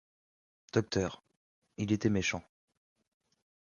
Docteur, 0.73 1.21
il 1.77 1.91
était 1.91 2.09
méchant. 2.09 2.43